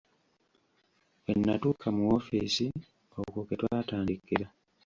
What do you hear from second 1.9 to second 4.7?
mu woofiisi okwo kwe twatandikira.